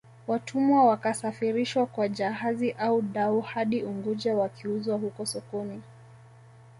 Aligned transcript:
Watumwa 0.27 0.85
wakasafirishwa 0.85 1.85
kwa 1.85 2.07
jahazi 2.09 2.71
au 2.71 3.01
dau 3.01 3.41
hadi 3.41 3.83
Unguja 3.83 4.35
wakiuzwa 4.35 4.97
huko 4.97 5.25
sokoni 5.25 5.81